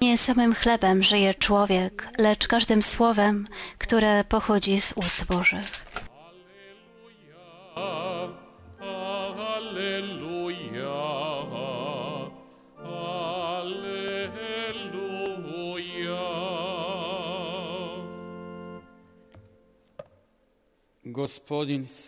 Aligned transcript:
Nie 0.00 0.18
samym 0.18 0.54
chlebem 0.54 1.02
żyje 1.02 1.34
człowiek, 1.34 2.08
lecz 2.18 2.48
każdym 2.48 2.82
słowem, 2.82 3.46
które 3.78 4.24
pochodzi 4.24 4.80
z 4.80 4.92
ust 4.92 5.24
Bożych. 5.24 5.84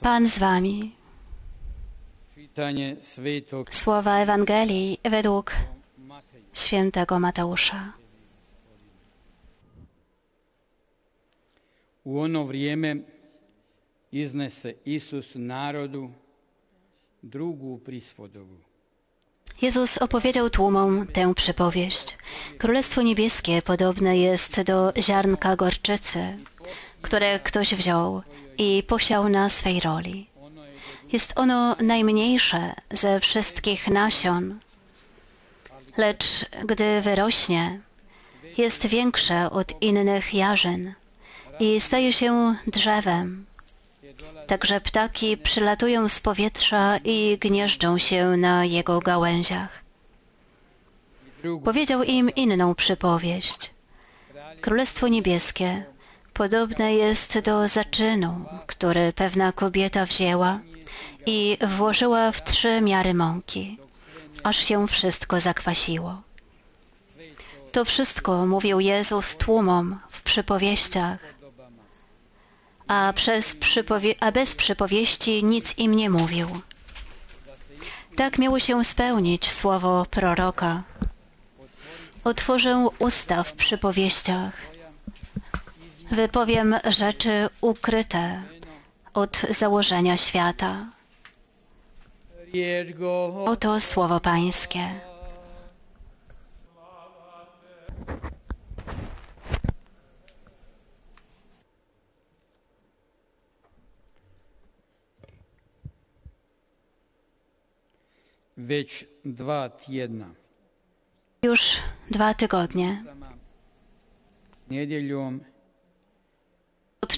Pan 0.00 0.26
z 0.26 0.38
wami. 0.38 0.99
Słowa 3.70 4.18
Ewangelii 4.18 4.98
według 5.04 5.52
świętego 6.52 7.18
Mateusza. 7.18 7.92
U 12.04 12.20
ono 12.20 12.44
vrijeme 12.44 12.96
iznese 14.12 14.72
Isus 14.84 15.34
narodu 15.34 16.10
drugu 17.22 17.78
prispodobu. 17.78 18.54
Jezus 19.62 19.98
opowiedział 19.98 20.50
tłumom 20.50 21.06
tę 21.06 21.34
przypowieść. 21.34 22.18
Królestwo 22.58 23.02
niebieskie 23.02 23.62
podobne 23.62 24.18
jest 24.18 24.62
do 24.62 24.92
ziarnka 24.98 25.56
gorczycy, 25.56 26.36
które 27.02 27.40
ktoś 27.40 27.74
wziął 27.74 28.22
i 28.58 28.82
posiał 28.86 29.28
na 29.28 29.48
swej 29.48 29.80
roli. 29.80 30.29
Jest 31.12 31.32
ono 31.38 31.76
najmniejsze 31.80 32.74
ze 32.90 33.20
wszystkich 33.20 33.88
nasion, 33.88 34.60
lecz 35.96 36.46
gdy 36.64 37.00
wyrośnie, 37.00 37.80
jest 38.58 38.86
większe 38.86 39.50
od 39.50 39.82
innych 39.82 40.34
jarzyn 40.34 40.94
i 41.60 41.80
staje 41.80 42.12
się 42.12 42.54
drzewem. 42.66 43.46
Także 44.46 44.80
ptaki 44.80 45.36
przylatują 45.36 46.08
z 46.08 46.20
powietrza 46.20 46.98
i 47.04 47.38
gnieżdżą 47.40 47.98
się 47.98 48.36
na 48.36 48.64
jego 48.64 49.00
gałęziach. 49.00 49.82
Powiedział 51.64 52.02
im 52.02 52.30
inną 52.30 52.74
przypowieść. 52.74 53.70
Królestwo 54.60 55.08
niebieskie 55.08 55.84
podobne 56.40 56.94
jest 56.94 57.38
do 57.38 57.68
zaczynu, 57.68 58.44
który 58.66 59.12
pewna 59.12 59.52
kobieta 59.52 60.06
wzięła 60.06 60.60
i 61.26 61.58
włożyła 61.68 62.32
w 62.32 62.44
trzy 62.44 62.80
miary 62.80 63.14
mąki, 63.14 63.78
aż 64.42 64.56
się 64.56 64.88
wszystko 64.88 65.40
zakwasiło. 65.40 66.22
To 67.72 67.84
wszystko 67.84 68.46
mówił 68.46 68.80
Jezus 68.80 69.36
tłumom 69.36 69.98
w 70.10 70.22
przypowieściach, 70.22 71.18
a, 72.88 73.12
przez 73.16 73.56
przypowie- 73.56 74.14
a 74.20 74.32
bez 74.32 74.54
przypowieści 74.54 75.44
nic 75.44 75.78
im 75.78 75.94
nie 75.94 76.10
mówił. 76.10 76.48
Tak 78.16 78.38
miało 78.38 78.60
się 78.60 78.84
spełnić 78.84 79.52
słowo 79.52 80.06
proroka. 80.10 80.82
Otworzę 82.24 82.88
usta 82.98 83.42
w 83.42 83.52
przypowieściach. 83.52 84.69
Wypowiem 86.10 86.74
rzeczy 86.84 87.48
ukryte 87.60 88.42
od 89.14 89.36
założenia 89.50 90.16
świata. 90.16 90.86
Oto 93.46 93.80
słowo 93.80 94.20
Pańskie. 94.20 95.00
Już 111.42 111.76
dwa 112.10 112.34
tygodnie 112.34 113.04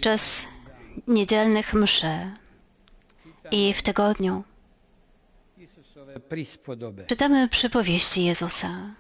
podczas 0.03 0.47
niedzielnych 1.07 1.75
mszy 1.75 2.31
i 3.51 3.75
w 3.75 3.83
tygodniu 3.83 4.45
czytamy 7.07 7.49
przypowieści 7.49 8.25
Jezusa. 8.25 8.95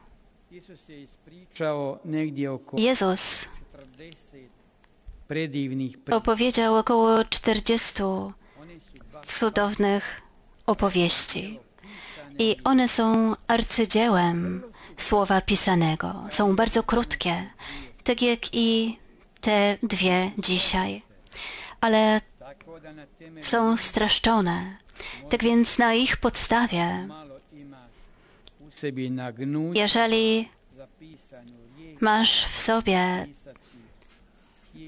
Jezus 2.76 3.44
40 3.84 4.26
predivnih 5.28 5.98
pri... 5.98 6.14
opowiedział 6.14 6.76
około 6.76 7.24
40 7.24 8.02
Oni 8.02 8.80
su 8.80 9.04
dva 9.04 9.20
cudownych 9.20 10.22
opowieści. 10.66 11.58
I 12.38 12.56
one 12.64 12.88
są 12.88 13.36
arcydziełem 13.46 14.62
słowa 14.96 15.40
pisanego. 15.40 16.24
Są 16.30 16.56
bardzo 16.56 16.82
krótkie, 16.82 17.50
tak 18.04 18.22
jak 18.22 18.54
i 18.54 19.01
te 19.42 19.78
dwie 19.82 20.30
dzisiaj. 20.38 21.02
Ale 21.80 22.20
są 23.42 23.76
streszczone. 23.76 24.76
Tak 25.30 25.42
więc 25.42 25.78
na 25.78 25.94
ich 25.94 26.16
podstawie, 26.16 27.08
jeżeli 29.74 30.48
masz 32.00 32.46
w 32.46 32.60
sobie 32.60 33.26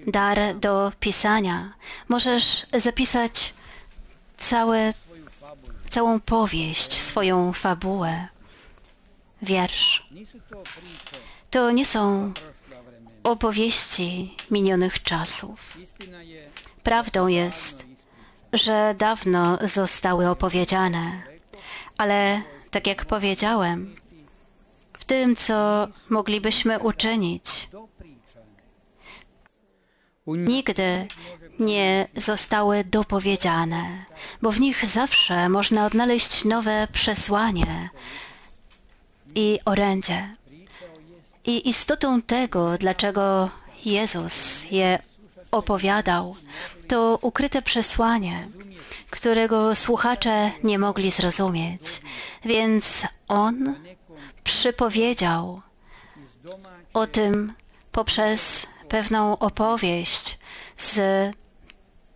dar 0.07 0.39
do 0.59 0.93
pisania, 1.01 1.75
możesz 2.09 2.67
zapisać 2.77 3.55
całe, 4.37 4.93
całą 5.91 6.21
powieść, 6.21 7.01
swoją 7.01 7.53
fabułę, 7.53 8.29
wiersz. 9.43 10.07
To 11.51 11.71
nie 11.71 11.85
są. 11.85 12.33
Opowieści 13.25 14.37
minionych 14.51 15.03
czasów. 15.03 15.79
Prawdą 16.83 17.27
jest, 17.27 17.85
że 18.53 18.95
dawno 18.99 19.59
zostały 19.63 20.29
opowiedziane, 20.29 21.23
ale 21.99 22.43
tak 22.71 22.87
jak 22.87 23.05
powiedziałem, 23.05 23.97
w 24.93 25.05
tym, 25.05 25.37
co 25.37 25.89
moglibyśmy 26.09 26.79
uczynić, 26.79 27.69
nigdy 30.27 31.07
nie 31.59 32.09
zostały 32.17 32.85
dopowiedziane, 32.85 34.05
bo 34.43 34.53
w 34.53 34.61
nich 34.61 34.87
zawsze 34.87 35.49
można 35.49 35.87
odnaleźć 35.87 36.45
nowe 36.45 36.89
przesłanie 36.93 37.91
i 39.35 39.59
orędzie. 39.65 40.37
I 41.47 41.69
istotą 41.69 42.23
tego, 42.23 42.79
dlaczego 42.79 43.51
Jezus 43.85 44.65
je 44.71 44.99
opowiadał, 45.51 46.37
to 46.89 47.19
ukryte 47.23 47.63
przesłanie, 47.63 48.49
którego 49.11 49.75
słuchacze 49.75 50.51
nie 50.65 50.79
mogli 50.79 51.11
zrozumieć. 51.11 52.03
Więc 52.45 53.03
On 53.29 53.75
przypowiedział 54.45 55.63
o 56.95 57.07
tym 57.07 57.53
poprzez 57.93 58.67
pewną 58.89 59.39
opowieść 59.39 60.39
z 60.77 61.01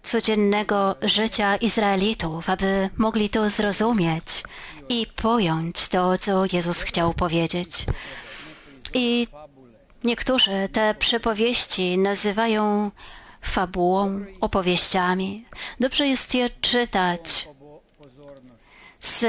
codziennego 0.02 0.96
życia 1.02 1.56
Izraelitów, 1.56 2.50
aby 2.50 2.90
mogli 2.96 3.28
to 3.28 3.50
zrozumieć 3.50 4.42
i 4.88 5.06
pojąć 5.16 5.88
to, 5.88 6.18
co 6.18 6.44
Jezus 6.52 6.82
chciał 6.82 7.14
powiedzieć. 7.14 7.86
I 8.94 9.26
niektórzy 10.04 10.68
te 10.72 10.94
przypowieści 10.94 11.98
nazywają 11.98 12.90
fabułą, 13.40 14.24
opowieściami. 14.40 15.44
Dobrze 15.80 16.06
jest 16.06 16.34
je 16.34 16.50
czytać 16.50 17.48
z 19.00 19.24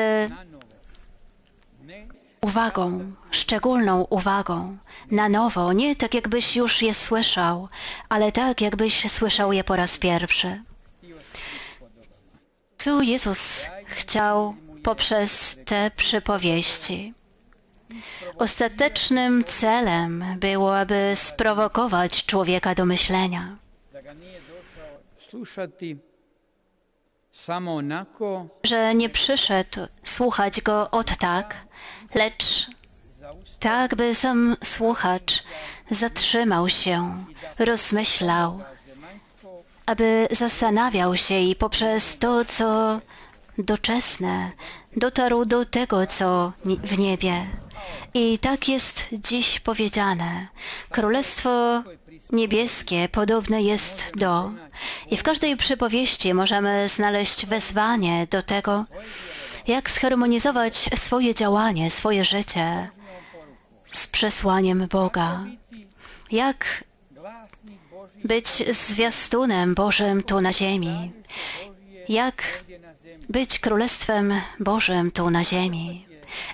uwagą, 2.41 3.11
szczególną 3.31 4.03
uwagą, 4.09 4.77
na 5.11 5.29
nowo, 5.29 5.73
nie 5.73 5.95
tak 5.95 6.13
jakbyś 6.13 6.55
już 6.55 6.81
je 6.81 6.93
słyszał, 6.93 7.69
ale 8.09 8.31
tak 8.31 8.61
jakbyś 8.61 9.11
słyszał 9.11 9.53
je 9.53 9.63
po 9.63 9.75
raz 9.75 9.97
pierwszy. 9.97 10.63
Co 12.77 13.01
Jezus 13.01 13.65
chciał 13.85 14.55
poprzez 14.83 15.57
te 15.65 15.91
przypowieści? 15.95 17.13
Ostatecznym 18.37 19.43
celem 19.43 20.25
było, 20.39 20.77
aby 20.79 21.11
sprowokować 21.15 22.25
człowieka 22.25 22.75
do 22.75 22.85
myślenia. 22.85 23.55
że 28.63 28.95
nie 28.95 29.09
przyszedł 29.09 29.79
słuchać 30.03 30.61
go 30.61 30.91
od 30.91 31.17
tak, 31.17 31.55
lecz 32.15 32.67
tak 33.59 33.95
by 33.95 34.15
sam 34.15 34.55
słuchacz 34.63 35.43
zatrzymał 35.89 36.69
się, 36.69 37.25
rozmyślał, 37.59 38.59
aby 39.85 40.27
zastanawiał 40.31 41.17
się 41.17 41.39
i 41.39 41.55
poprzez 41.55 42.19
to, 42.19 42.45
co 42.45 42.99
doczesne, 43.57 44.51
dotarł 44.97 45.45
do 45.45 45.65
tego, 45.65 46.07
co 46.07 46.51
w 46.65 46.97
niebie. 46.97 47.47
I 48.13 48.39
tak 48.39 48.69
jest 48.69 49.09
dziś 49.11 49.59
powiedziane. 49.59 50.47
Królestwo 50.89 51.83
niebieskie 52.31 53.09
podobne 53.09 53.61
jest 53.61 54.11
do. 54.17 54.51
I 55.11 55.17
w 55.17 55.23
każdej 55.23 55.57
przypowieści 55.57 56.33
możemy 56.33 56.87
znaleźć 56.87 57.45
wezwanie 57.45 58.27
do 58.31 58.41
tego, 58.41 58.85
jak 59.67 59.89
zharmonizować 59.89 60.89
swoje 60.95 61.35
działanie, 61.35 61.91
swoje 61.91 62.25
życie 62.25 62.89
z 63.87 64.07
przesłaniem 64.07 64.87
Boga. 64.87 65.45
Jak 66.31 66.83
być 68.23 68.47
zwiastunem 68.75 69.75
Bożym 69.75 70.23
tu 70.23 70.41
na 70.41 70.53
ziemi. 70.53 71.11
Jak 72.09 72.63
być 73.29 73.59
Królestwem 73.59 74.33
Bożym 74.59 75.11
tu 75.11 75.29
na 75.29 75.43
ziemi. 75.43 76.08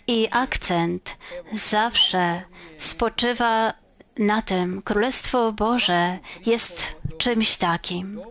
I 0.07 0.27
akcent 0.31 1.17
zawsze 1.53 2.41
spoczywa 2.77 3.73
na 4.17 4.41
tym, 4.41 4.81
Królestwo 4.81 5.51
Boże 5.51 6.19
jest 6.45 6.95
czymś 7.17 7.57
takim. 7.57 8.21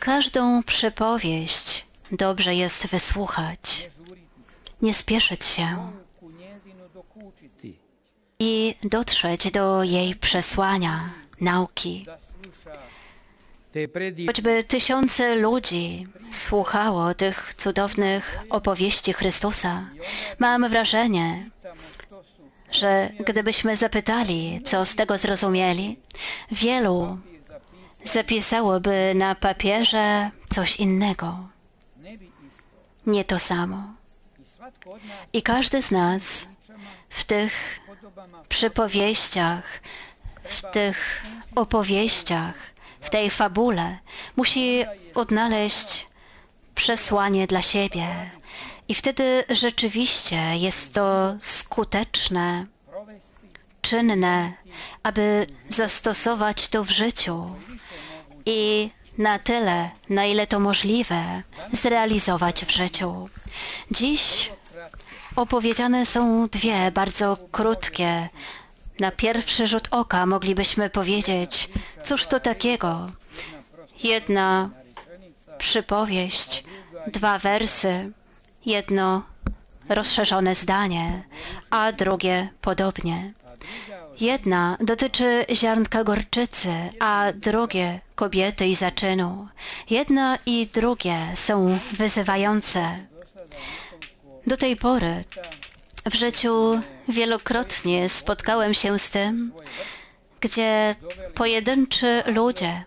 Każdą 0.00 0.62
przypowieść 0.62 1.86
dobrze 2.12 2.54
jest 2.54 2.86
wysłuchać, 2.86 3.90
nie 4.82 4.94
spieszyć 4.94 5.44
się 5.44 5.92
i 8.38 8.74
dotrzeć 8.84 9.50
do 9.50 9.84
jej 9.84 10.14
przesłania, 10.14 11.10
nauki. 11.40 12.04
da 12.04 12.18
sluša 12.18 12.72
te 12.72 12.78
predi 12.78 12.88
Choćby 14.26 14.64
tysiące 14.64 15.36
ludzi 15.36 16.06
słuchało 16.30 17.14
tych 17.14 17.54
cudownych 17.54 18.38
opowieści 18.50 19.12
Chrystusa, 19.12 19.90
mam 20.38 20.68
wrażenie, 20.68 21.50
że 22.72 23.10
gdybyśmy 23.26 23.76
zapytali, 23.76 24.60
co 24.64 24.84
z 24.84 24.94
tego 24.94 25.18
zrozumieli, 25.18 25.98
wielu 26.52 27.18
zapisałoby 28.04 29.12
na 29.14 29.34
papierze 29.34 30.30
coś 30.54 30.76
innego, 30.76 31.48
nie 33.06 33.24
to 33.24 33.38
samo. 33.38 33.94
I 35.32 35.42
każdy 35.42 35.82
z 35.82 35.90
nas 35.90 36.46
w 37.08 37.24
tych 37.24 37.80
przypowieściach, 38.48 39.64
w 40.44 40.70
tych 40.70 41.22
opowieściach, 41.54 42.54
w 43.00 43.10
tej 43.10 43.30
fabule 43.30 43.98
musi 44.36 44.84
odnaleźć 45.14 46.06
przesłanie 46.74 47.46
dla 47.46 47.62
siebie. 47.62 48.30
I 48.88 48.94
wtedy 48.94 49.44
rzeczywiście 49.50 50.56
jest 50.56 50.94
to 50.94 51.34
skuteczne, 51.40 52.66
czynne, 53.82 54.52
aby 55.02 55.46
zastosować 55.68 56.68
to 56.68 56.84
w 56.84 56.90
życiu 56.90 57.54
i 58.46 58.90
na 59.18 59.38
tyle, 59.38 59.90
na 60.08 60.24
ile 60.26 60.46
to 60.46 60.60
możliwe, 60.60 61.42
zrealizować 61.72 62.64
w 62.64 62.70
życiu. 62.70 63.28
Dziś 63.90 64.50
opowiedziane 65.36 66.06
są 66.06 66.48
dwie 66.48 66.90
bardzo 66.90 67.38
krótkie. 67.52 68.28
Na 69.00 69.10
pierwszy 69.10 69.66
rzut 69.66 69.88
oka 69.90 70.26
moglibyśmy 70.26 70.90
powiedzieć, 70.90 71.68
cóż 72.04 72.26
to 72.26 72.40
takiego? 72.40 73.10
Jedna 74.02 74.70
przypowieść, 75.58 76.64
dwa 77.06 77.38
wersy, 77.38 78.12
jedno 78.66 79.22
rozszerzone 79.88 80.54
zdanie, 80.54 81.22
a 81.70 81.92
drugie 81.92 82.48
podobnie. 82.60 83.32
Jedna 84.20 84.76
dotyczy 84.80 85.46
ziarnka 85.52 86.04
gorczycy, 86.04 86.72
a 87.00 87.26
drugie 87.34 88.00
kobiety 88.14 88.66
i 88.66 88.74
zaczynu. 88.74 89.48
Jedna 89.90 90.38
i 90.46 90.68
drugie 90.72 91.18
są 91.34 91.78
wyzywające. 91.92 92.98
Do 94.46 94.56
tej 94.56 94.76
pory 94.76 95.24
w 96.04 96.14
życiu 96.14 96.80
wielokrotnie 97.08 98.08
spotkałem 98.08 98.74
się 98.74 98.98
z 98.98 99.10
tym, 99.10 99.52
gdzie 100.40 100.96
pojedynczy 101.34 102.22
ludzie 102.26 102.84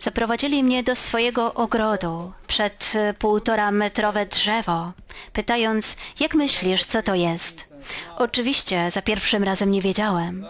zaprowadzili 0.00 0.64
mnie 0.64 0.82
do 0.82 0.96
swojego 0.96 1.54
ogrodu 1.54 2.32
przed 2.46 2.92
półtora 3.18 3.70
metrowe 3.70 4.26
drzewo, 4.26 4.92
pytając, 5.32 5.96
jak 6.20 6.34
myślisz, 6.34 6.84
co 6.84 7.02
to 7.02 7.14
jest? 7.14 7.68
Oczywiście 8.16 8.90
za 8.90 9.02
pierwszym 9.02 9.44
razem 9.44 9.70
nie 9.70 9.82
wiedziałem. 9.82 10.46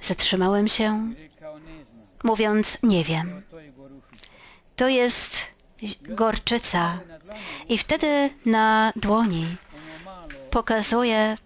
Zatrzymałem 0.00 0.68
się, 0.68 1.14
mówiąc, 2.24 2.78
nie 2.82 3.04
wiem. 3.04 3.42
To 4.76 4.88
jest 4.88 5.52
gorczyca. 6.02 7.00
I 7.68 7.78
wtedy 7.78 8.30
na 8.46 8.92
dłoni 8.96 9.46
pokazuje 10.52 11.36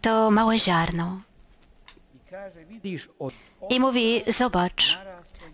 to 0.00 0.30
małe 0.30 0.58
ziarno. 0.58 1.20
i 3.70 3.80
mówi, 3.80 4.22
zobacz, 4.26 4.98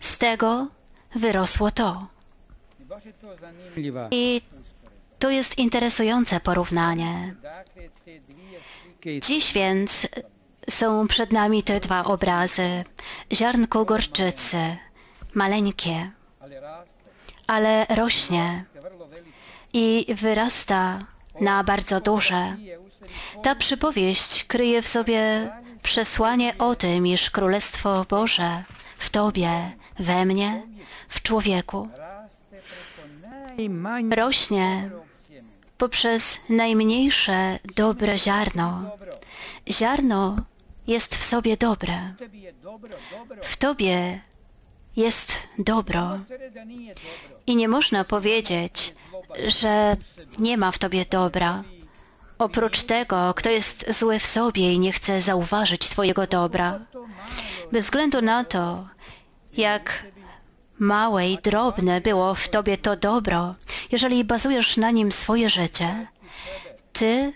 z 0.01 0.19
tego 0.19 0.67
wyrosło 1.15 1.71
to. 1.71 2.07
I 4.11 4.41
to 5.19 5.31
jest 5.31 5.59
interesujące 5.59 6.41
porównanie. 6.41 7.35
Dziś 9.21 9.53
więc 9.53 10.09
są 10.71 11.09
przed 11.09 11.33
nami 11.33 11.63
te 11.63 11.81
dwa 11.81 12.05
obrazy. 12.05 12.85
Ziarnko 13.33 13.85
gorczycy, 13.85 14.77
maleńkie, 15.35 16.11
ale 17.47 17.87
rośnie 17.89 18.65
i 19.73 20.07
wyrasta 20.15 21.14
na 21.41 21.65
bardzo 21.65 21.97
sebi 21.97 22.57
Ta 23.43 23.55
przypowieść 23.55 24.45
kryje 24.45 24.83
w 24.83 24.89
sobie 24.89 25.51
przesłanie 25.83 26.55
o 26.59 26.75
tym, 26.75 27.07
iż 27.07 27.31
Królestwo 27.31 28.07
Boże 28.09 28.65
w 28.99 29.11
Tobie, 29.11 29.73
we 29.99 30.25
mnie, 30.25 30.63
w 31.09 31.23
człowieku 31.23 31.89
rośnie 34.17 34.91
poprzez 35.79 36.41
najmniejsze 36.49 37.59
dobre 37.77 38.19
ziarno. 38.19 38.91
Ziarno 39.71 40.37
jest 40.87 41.17
w 41.17 41.25
sobie 41.25 41.57
dobre. 41.57 42.15
W 43.43 43.57
Tobie 43.57 44.21
jest 44.97 45.49
dobro. 45.59 46.19
I 47.47 47.57
nie 47.57 47.69
można 47.69 48.05
powiedzieć, 48.05 48.95
że 49.47 49.97
nie 50.39 50.57
ma 50.57 50.73
w 50.73 50.79
Tobie 50.79 51.05
dobra. 51.11 51.65
Oprócz 52.39 52.83
tego, 52.83 53.35
kto 53.35 53.51
jest 53.51 53.99
zły 53.99 54.19
w 54.19 54.27
sobie 54.27 54.73
i 54.73 54.79
nie 54.79 54.93
chce 54.93 55.21
zauważyć 55.21 55.89
Twojego 55.89 56.27
dobra. 56.27 56.81
Bez 57.73 57.85
względu 57.85 58.23
na 58.23 58.45
to, 58.45 58.89
jak 59.57 60.05
małe 60.79 61.29
i 61.29 61.39
drobne 61.39 62.01
było 62.01 62.35
w 62.35 62.49
Tobie 62.49 62.79
to 62.79 62.97
dobro, 62.97 63.55
jeżeli 63.93 64.25
bazujesz 64.25 64.77
na 64.77 64.91
nim 64.91 65.13
swoje 65.13 65.51
życie, 65.51 66.07
Ty 66.93 67.33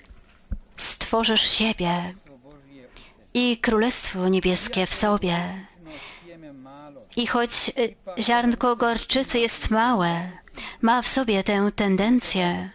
stworzysz 0.76 1.50
siebie 1.50 2.14
i 3.34 3.58
Królestwo 3.58 4.28
Niebieskie 4.28 4.86
w 4.86 4.94
sobie. 4.94 5.66
I 7.16 7.26
choć 7.26 7.70
ziarnko 8.18 8.76
gorczycy 8.76 9.38
jest 9.38 9.70
małe, 9.70 10.30
ma 10.82 11.02
w 11.02 11.08
sobie 11.08 11.42
tę 11.42 11.70
tendencję, 11.76 12.70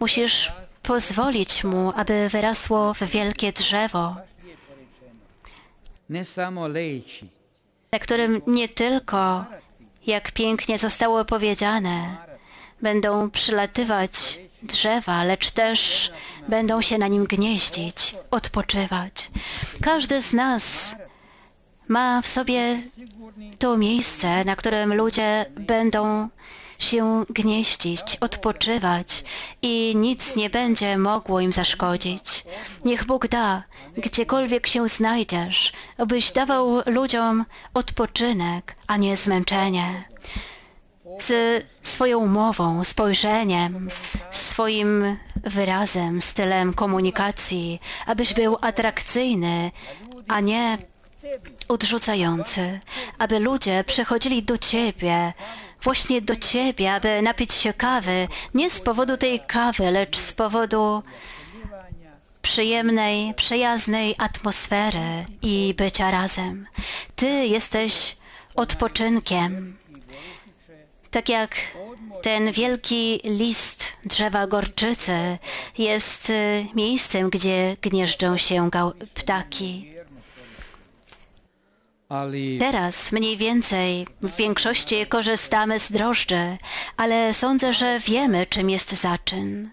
musisz 0.00 0.52
pozwolić 0.82 1.64
mu, 1.64 1.92
aby 1.96 2.28
wyrasło 2.28 2.94
w 2.94 3.02
wielkie 3.02 3.52
drzewo, 3.52 4.16
na 7.92 7.98
którym 7.98 8.42
nie 8.46 8.68
tylko, 8.68 9.44
jak 10.06 10.32
pięknie 10.32 10.78
zostało 10.78 11.24
powiedziane, 11.24 12.16
będą 12.82 13.30
przylatywać 13.30 14.38
drzewa, 14.62 15.24
lecz 15.24 15.50
też 15.50 16.10
będą 16.48 16.82
się 16.82 16.98
na 16.98 17.08
nim 17.08 17.24
gnieździć, 17.24 18.14
odpoczywać. 18.30 19.30
Każdy 19.82 20.22
z 20.22 20.32
nas 20.32 20.94
ma 21.88 22.22
w 22.22 22.26
sobie 22.26 22.78
to 23.58 23.76
miejsce, 23.76 24.44
na 24.44 24.56
którym 24.56 24.94
ludzie 24.94 25.46
będą 25.56 26.28
się 26.80 27.24
gnieździć, 27.30 28.16
odpoczywać 28.20 29.24
i 29.62 29.92
nic 29.96 30.36
nie 30.36 30.50
będzie 30.50 30.98
mogło 30.98 31.40
im 31.40 31.52
zaszkodzić. 31.52 32.44
Niech 32.84 33.06
Bóg 33.06 33.28
da, 33.28 33.62
gdziekolwiek 33.96 34.66
się 34.66 34.88
znajdziesz, 34.88 35.72
abyś 35.98 36.32
dawał 36.32 36.82
ludziom 36.86 37.44
odpoczynek, 37.74 38.76
a 38.86 38.96
nie 38.96 39.16
zmęczenie. 39.16 40.04
Z 41.18 41.64
swoją 41.82 42.26
mową, 42.26 42.84
spojrzeniem, 42.84 43.88
swoim 44.30 45.16
wyrazem, 45.36 46.22
stylem 46.22 46.74
komunikacji, 46.74 47.80
abyś 48.06 48.34
był 48.34 48.56
atrakcyjny, 48.60 49.70
a 50.28 50.40
nie 50.40 50.78
odrzucający, 51.68 52.80
aby 53.18 53.38
ludzie 53.38 53.84
przychodzili 53.86 54.42
do 54.42 54.58
Ciebie, 54.58 55.32
właśnie 55.82 56.22
do 56.22 56.36
Ciebie, 56.36 56.92
aby 56.92 57.22
napić 57.22 57.54
się 57.54 57.72
kawy, 57.72 58.28
nie 58.54 58.70
z 58.70 58.80
powodu 58.80 59.16
tej 59.16 59.40
kawy, 59.40 59.90
lecz 59.90 60.16
z 60.16 60.32
powodu 60.32 61.02
przyjemnej, 62.42 63.34
przyjaznej 63.34 64.14
atmosfery 64.18 65.26
i 65.42 65.74
bycia 65.76 66.10
razem. 66.10 66.66
Ty 67.16 67.26
jesteś 67.26 68.16
odpoczynkiem. 68.54 69.76
Tak 71.10 71.28
jak 71.28 71.56
ten 72.22 72.52
wielki 72.52 73.20
list 73.24 73.92
drzewa 74.04 74.46
gorczycy 74.46 75.38
jest 75.78 76.30
y, 76.30 76.66
miejscem, 76.74 77.30
gdzie 77.30 77.76
gnieżdżą 77.82 78.36
się 78.36 78.70
ptaki. 79.14 79.99
Teraz 82.60 83.12
mniej 83.12 83.36
więcej 83.36 84.06
w 84.22 84.36
większości 84.36 85.06
korzystamy 85.06 85.78
z 85.78 85.92
drożdży, 85.92 86.56
ale 86.96 87.34
sądzę, 87.34 87.72
że 87.72 88.00
wiemy, 88.00 88.46
czym 88.46 88.70
jest 88.70 88.92
zaczyn. 88.92 89.70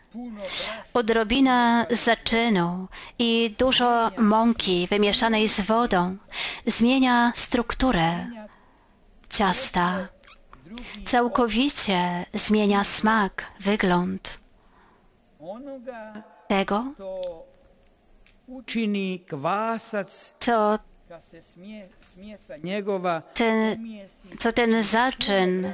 Odrobina 0.94 1.86
zaczynu 1.90 2.88
i 3.20 3.56
dużo 3.60 4.12
mąki 4.18 4.88
wymieszanej 4.88 5.50
z 5.50 5.62
wodą 5.62 6.18
zmienia 6.66 7.34
strukturę 7.36 8.28
ciasta. 9.30 10.08
Całkowicie 11.06 12.26
zmienia 12.34 12.84
smak, 12.84 13.46
wygląd 13.60 14.40
tego, 16.48 16.84
co 20.40 20.80
ten, 23.34 23.88
co 24.40 24.52
ten 24.52 24.84
zaczyn 24.84 25.74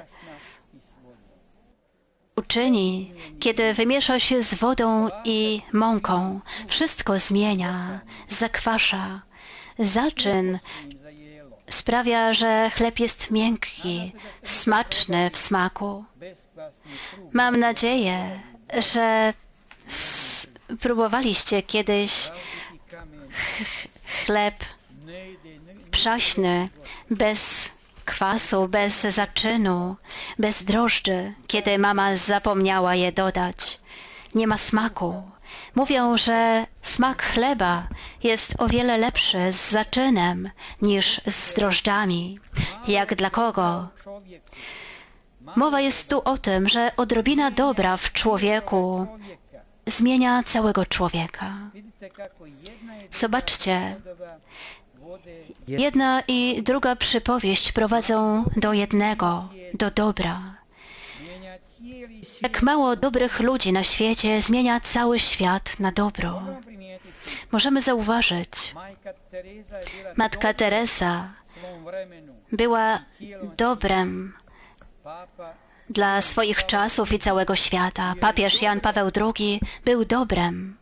uczyni, 2.35 3.13
kiedy 3.39 3.73
wymiesza 3.73 4.19
się 4.19 4.41
z 4.41 4.53
wodą 4.53 5.09
i 5.25 5.61
mąką. 5.73 6.39
Wszystko 6.67 7.19
zmienia, 7.19 7.99
zakwasza. 8.27 9.21
Zaczyn 9.79 10.59
sprawia, 11.69 12.33
że 12.33 12.71
chleb 12.75 12.99
jest 12.99 13.31
miękki, 13.31 14.11
smaczny 14.43 15.29
w 15.29 15.37
smaku. 15.37 16.05
Mam 17.31 17.59
nadzieję, 17.59 18.39
że 18.77 19.33
próbowaliście 20.81 21.61
kiedyś 21.61 22.31
chleb 24.25 24.55
ne 26.05 26.17
ide, 26.17 26.41
ne, 26.41 26.69
przaśny, 26.69 26.69
bez 27.09 27.69
kwasu, 28.05 28.67
bez 28.67 29.01
zaczynu, 29.01 29.95
bez 30.39 30.63
drożdży, 30.63 31.33
kiedy 31.47 31.77
mama 31.77 32.15
zapomniała 32.15 32.95
je 32.95 33.11
dodać. 33.11 33.79
Nie 34.35 34.47
ma 34.47 34.57
smaku. 34.57 35.23
Mówią, 35.75 36.17
że 36.17 36.65
smak 36.81 37.23
chleba 37.23 37.87
jest 38.23 38.55
o 38.61 38.67
wiele 38.67 38.97
lepszy 38.97 39.51
z 39.51 39.69
zaczynem 39.69 40.49
niż 40.81 41.21
z 41.27 41.53
drożdżami. 41.53 42.39
Jak 42.87 43.15
dla 43.15 43.29
kogo? 43.29 43.87
Mowa 45.55 45.81
jest 45.81 46.09
tu 46.09 46.21
o 46.25 46.37
tym, 46.37 46.69
że 46.69 46.91
odrobina 46.97 47.51
dobra 47.51 47.97
w 47.97 48.11
człowieku 48.11 49.07
zmienia 49.85 50.43
całego 50.43 50.85
człowieka. 50.85 51.53
Zobaczcie, 53.11 53.95
jedna 55.67 56.23
i 56.27 56.63
druga 56.63 56.95
przypowieść 56.95 57.71
prowadzą 57.71 58.45
do 58.57 58.73
jednego, 58.73 59.49
do 59.73 59.91
dobra. 59.91 60.53
Jak 62.41 62.61
mało 62.61 62.95
dobrych 62.95 63.39
ludzi 63.39 63.73
na 63.73 63.83
świecie 63.83 64.41
zmienia 64.41 64.79
cały 64.79 65.19
świat 65.19 65.79
na 65.79 65.91
dobro. 65.91 66.43
Możemy 67.51 67.81
zauważyć, 67.81 68.75
matka 70.17 70.53
Teresa 70.53 71.33
była 72.51 72.99
dobrem 73.57 74.33
dla 75.89 76.21
swoich 76.21 76.65
czasów 76.65 77.11
i 77.13 77.19
całego 77.19 77.55
świata. 77.55 78.13
Papież 78.19 78.61
Jan 78.61 78.79
Paweł 78.79 79.11
II 79.15 79.59
był 79.85 80.05
dobrem 80.05 80.77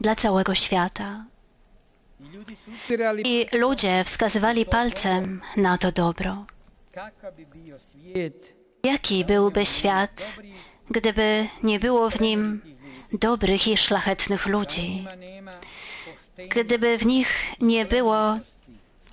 dla 0.00 0.14
całego 0.14 0.54
świata. 0.54 1.24
I 3.24 3.46
ludzie 3.52 4.04
wskazywali 4.04 4.66
palcem 4.66 5.40
na 5.56 5.78
to 5.78 5.92
dobro. 5.92 6.46
Jaki 8.82 9.24
byłby 9.24 9.66
świat, 9.66 10.36
gdyby 10.90 11.48
nie 11.62 11.80
było 11.80 12.10
w 12.10 12.20
nim 12.20 12.62
dobrych 13.12 13.68
i 13.68 13.76
szlachetnych 13.76 14.46
ludzi? 14.46 15.06
Gdyby 16.48 16.98
w 16.98 17.06
nich 17.06 17.54
nie 17.60 17.84
było 17.84 18.38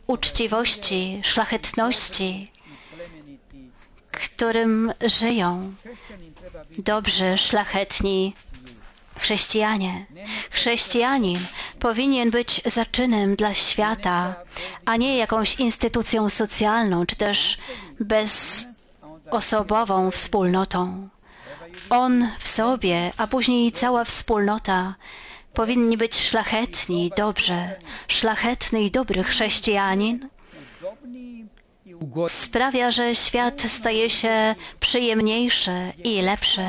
uczciwości, 0.07 1.21
szlachetności, 1.23 2.51
którym 4.11 4.93
żyją 5.05 5.73
dobrzy, 6.77 7.37
szlachetni 7.37 8.33
chrześcijanie. 9.19 10.05
Chrześcijanin 10.49 11.39
powinien 11.79 12.31
być 12.31 12.61
zaczynem 12.65 13.35
dla 13.35 13.53
świata, 13.53 14.35
a 14.85 14.95
nie 14.97 15.17
jakąś 15.17 15.55
instytucją 15.55 16.29
socjalną, 16.29 17.05
czy 17.05 17.15
też 17.15 17.57
bezosobową 19.29 20.11
wspólnotą. 20.11 21.09
On 21.89 22.29
w 22.39 22.47
sobie, 22.47 23.11
a 23.17 23.27
później 23.27 23.71
cała 23.71 24.03
wspólnota 24.03 24.95
powinni 25.53 25.97
być 25.97 26.15
szlachetni, 26.15 27.11
dobrze. 27.17 27.75
Szlachetny 28.07 28.83
i 28.83 28.91
dobry 28.91 29.23
chrześcijanin 29.23 30.29
sprawia, 32.27 32.91
że 32.91 33.15
świat 33.15 33.61
staje 33.61 34.09
się 34.09 34.55
przyjemniejszy 34.79 35.93
i 36.03 36.21
lepszy. 36.21 36.65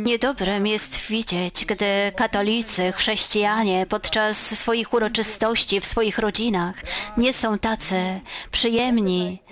Niedobrym 0.00 0.66
jest 0.66 0.98
widzieć, 1.00 1.64
gdy 1.64 2.12
katolicy, 2.16 2.92
chrześcijanie 2.92 3.86
podczas 3.86 4.58
swoich 4.58 4.92
uroczystości 4.92 5.80
w 5.80 5.84
swoich 5.84 6.18
rodzinach 6.18 6.74
nie 7.16 7.32
są 7.32 7.58
tacy 7.58 8.20
przyjemni, 8.50 9.42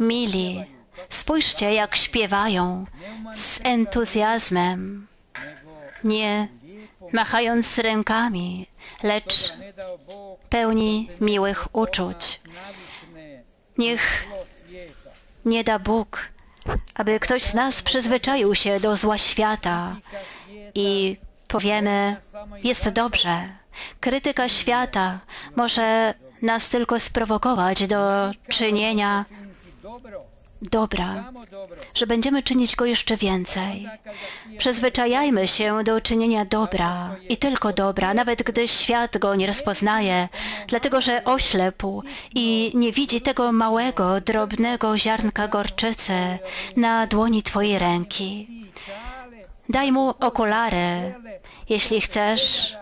mili. 0.00 0.64
Spójrzcie, 1.08 1.74
jak 1.74 1.96
śpiewają 1.96 2.86
z 3.34 3.60
entuzjazmem, 3.64 5.06
nie 6.04 6.48
machając 7.12 7.78
rękami, 7.78 8.66
lecz 9.02 9.52
pełni 10.48 11.08
miłych 11.20 11.68
uczuć. 11.72 12.40
Niech 13.78 14.26
nie 15.44 15.64
da 15.64 15.78
Bóg, 15.78 16.28
aby 16.94 17.20
ktoś 17.20 17.42
z 17.42 17.54
nas 17.54 17.82
przyzwyczaił 17.82 18.54
się 18.54 18.80
do 18.80 18.96
zła 18.96 19.18
świata 19.18 19.96
i 20.74 21.16
powiemy, 21.48 22.16
jest 22.64 22.88
dobrze. 22.88 23.48
Krytyka 24.00 24.48
świata 24.48 25.18
może 25.56 26.14
nas 26.42 26.68
tylko 26.68 27.00
sprowokować 27.00 27.86
do 27.86 28.30
czynienia 28.48 29.24
dobra, 30.62 31.32
że 31.94 32.06
będziemy 32.06 32.42
czynić 32.42 32.76
go 32.76 32.84
jeszcze 32.84 33.16
więcej. 33.16 33.88
Przyzwyczajajmy 34.58 35.48
się 35.48 35.84
do 35.84 36.00
czynienia 36.00 36.44
dobra 36.44 37.16
i 37.28 37.36
tylko 37.36 37.72
dobra, 37.72 38.14
nawet 38.14 38.42
gdy 38.42 38.68
świat 38.68 39.18
go 39.18 39.34
nie 39.34 39.46
rozpoznaje, 39.46 40.28
dlatego 40.66 41.00
że 41.00 41.24
oślepł 41.24 42.02
i 42.34 42.72
nie 42.74 42.92
widzi 42.92 43.20
tego 43.20 43.52
małego, 43.52 44.20
drobnego 44.20 44.98
ziarnka 44.98 45.48
gorczycy 45.48 46.38
na 46.76 47.06
dłoni 47.06 47.42
Twojej 47.42 47.78
ręki. 47.78 48.48
Daj 49.68 49.92
mu 49.92 50.08
okulary, 50.08 51.14
jeśli 51.68 52.00
chcesz, 52.00 52.76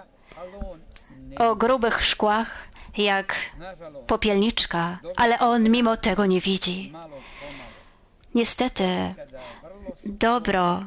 o 1.38 1.56
grubych 1.56 2.04
szkłach, 2.04 2.68
jak 2.97 3.37
popielniczka, 4.06 4.99
ale 5.16 5.38
on 5.38 5.71
mimo 5.71 5.97
tego 5.97 6.26
nie 6.26 6.40
widzi. 6.40 6.92
Niestety, 8.37 9.14
dobro 10.05 10.85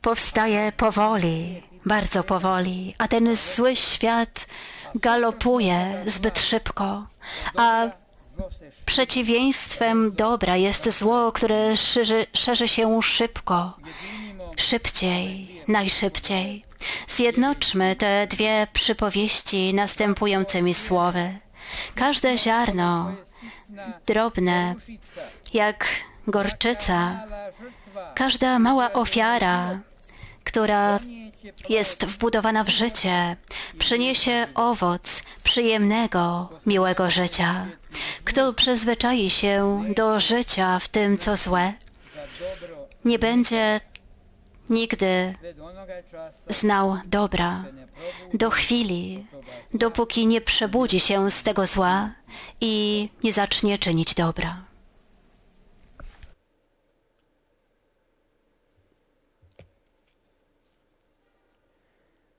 powstaje 0.00 0.72
powoli, 0.72 1.62
bardzo 1.86 2.24
powoli, 2.24 2.94
a 2.98 3.08
ten 3.08 3.34
zły 3.34 3.76
świat 3.76 4.46
galopuje 4.94 6.02
zbyt 6.06 6.38
szybko, 6.38 7.06
a 7.56 7.86
przeciwieństwem 8.86 10.12
dobra 10.14 10.56
jest 10.56 10.98
zło, 10.98 11.32
które 11.32 11.76
szerzy, 11.76 12.26
szerzy 12.32 12.68
się 12.68 13.02
szybko, 13.02 13.76
szybciej, 14.56 15.62
najszybciej. 15.68 16.64
Zjednoczmy 17.08 17.96
te 17.96 18.26
dwie 18.26 18.66
przypowieści 18.72 19.74
następującymi 19.74 20.74
słowy. 20.74 21.38
Każde 21.94 22.38
ziarno, 22.38 23.14
drobne, 24.06 24.74
jak 25.52 25.86
gorczyca, 26.26 27.26
każda 28.14 28.58
mała 28.58 28.92
ofiara, 28.92 29.80
która 30.44 31.00
jest 31.68 32.04
wbudowana 32.04 32.64
w 32.64 32.68
życie, 32.68 33.36
przyniesie 33.78 34.46
owoc 34.54 35.22
przyjemnego, 35.44 36.48
miłego 36.66 37.10
życia. 37.10 37.66
Kto 38.24 38.52
przyzwyczai 38.52 39.30
się 39.30 39.84
do 39.96 40.20
życia 40.20 40.78
w 40.78 40.88
tym, 40.88 41.18
co 41.18 41.36
złe, 41.36 41.72
nie 43.04 43.18
będzie 43.18 43.80
nigdy 44.70 45.34
znał 46.48 46.98
dobra 47.06 47.64
do 48.34 48.50
chwili, 48.50 49.26
dopóki 49.74 50.26
nie 50.26 50.40
przebudzi 50.40 51.00
się 51.00 51.30
z 51.30 51.42
tego 51.42 51.66
zła 51.66 52.10
i 52.60 53.08
nie 53.22 53.32
zacznie 53.32 53.78
czynić 53.78 54.14
dobra. 54.14 54.65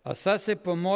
A 0.10 0.16
sad 0.16 0.42
se 0.42 0.56
pomoli 0.56 0.88